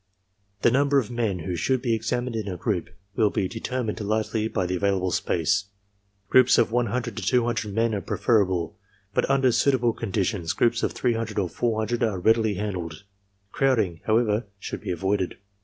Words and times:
The 0.63 0.71
number 0.71 0.97
of 0.97 1.11
men 1.11 1.37
who 1.45 1.55
should 1.55 1.79
be 1.79 1.93
examined 1.93 2.35
in 2.35 2.47
a 2.47 2.57
group 2.57 2.89
will 3.15 3.29
be 3.29 3.47
determined 3.47 4.01
largely 4.01 4.47
by 4.47 4.65
the 4.65 4.75
available 4.75 5.11
space. 5.11 5.65
Groups 6.27 6.57
of 6.57 6.71
100 6.71 7.15
to 7.15 7.23
200 7.23 7.71
men 7.71 7.93
are 7.93 8.01
preferable, 8.01 8.79
but 9.13 9.29
under 9.29 9.51
suitable 9.51 9.93
conditions 9.93 10.53
groups 10.53 10.81
of 10.81 10.93
300 10.93 11.37
or 11.37 11.47
400 11.47 12.01
are 12.01 12.19
readily 12.19 12.55
handled. 12.55 13.03
Crowding, 13.51 14.01
however, 14.05 14.45
should 14.57 14.81
be 14.81 14.89
avoided. 14.89 15.37